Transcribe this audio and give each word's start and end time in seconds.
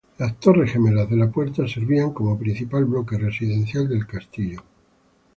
Las 0.17 0.35
torres 0.39 0.71
gemelas 0.71 1.07
de 1.11 1.15
la 1.15 1.29
puerta 1.29 1.67
servían 1.67 2.11
como 2.11 2.39
principal 2.39 2.85
bloque 2.85 3.19
residencial 3.19 3.87
del 3.87 4.07
castillo. 4.07 4.63